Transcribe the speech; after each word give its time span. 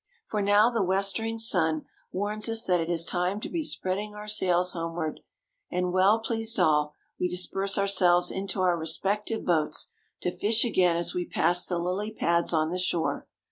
For 0.25 0.41
now 0.41 0.71
the 0.71 0.81
westering 0.81 1.37
sun 1.37 1.85
warns 2.11 2.49
us 2.49 2.65
that 2.65 2.81
it 2.81 2.89
is 2.89 3.05
time 3.05 3.39
to 3.41 3.49
be 3.49 3.61
spreading 3.61 4.15
our 4.15 4.27
sails 4.27 4.71
homeward; 4.71 5.19
and, 5.69 5.93
well 5.93 6.17
pleased 6.17 6.59
all, 6.59 6.95
we 7.19 7.29
disperse 7.29 7.77
ourselves 7.77 8.31
into 8.31 8.61
our 8.61 8.75
respective 8.79 9.45
boats, 9.45 9.91
to 10.21 10.31
fish 10.31 10.65
again 10.65 10.97
as 10.97 11.13
we 11.13 11.25
pass 11.25 11.67
the 11.67 11.77
lily 11.77 12.09
pads 12.09 12.51
on 12.51 12.71
the 12.71 12.79
shore. 12.79 13.27